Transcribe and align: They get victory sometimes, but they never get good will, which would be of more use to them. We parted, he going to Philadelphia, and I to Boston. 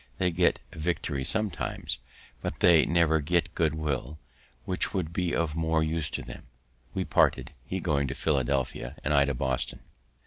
They 0.17 0.31
get 0.31 0.59
victory 0.73 1.23
sometimes, 1.23 1.99
but 2.41 2.59
they 2.61 2.87
never 2.87 3.19
get 3.21 3.53
good 3.53 3.75
will, 3.75 4.17
which 4.65 4.95
would 4.95 5.13
be 5.13 5.35
of 5.35 5.55
more 5.55 5.83
use 5.83 6.09
to 6.09 6.23
them. 6.23 6.47
We 6.95 7.05
parted, 7.05 7.53
he 7.67 7.79
going 7.79 8.07
to 8.07 8.15
Philadelphia, 8.15 8.95
and 9.03 9.13
I 9.13 9.25
to 9.25 9.35
Boston. 9.35 9.81